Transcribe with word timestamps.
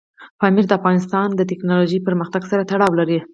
پامیر 0.39 0.65
د 0.67 0.71
افغانستان 0.79 1.27
د 1.33 1.41
تکنالوژۍ 1.51 1.99
پرمختګ 2.07 2.41
سره 2.51 2.67
تړاو 2.71 2.91
لري. 2.99 3.19